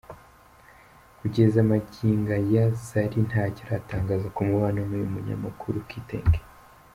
Kugeza 1.19 1.57
magingo 1.71 2.31
aya 2.41 2.63
Zari 2.85 3.19
ntacyo 3.27 3.61
aratangaza 3.67 4.27
ku 4.35 4.39
mubano 4.49 4.81
n’uyu 4.87 5.07
munyamakuru 5.13 5.77
Kitenge. 5.91 6.39